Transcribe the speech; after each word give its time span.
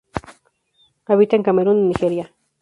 Habita 1.05 1.35
en 1.35 1.43
Camerún 1.43 1.77
y 1.77 1.87
Nigeria. 1.89 2.33